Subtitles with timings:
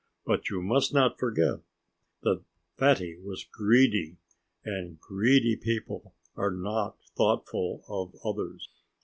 [0.25, 1.59] But you must not forget
[2.23, 2.41] that
[2.75, 4.17] Fatty was greedy.
[4.65, 8.67] And greedy people are not thoughtful of others.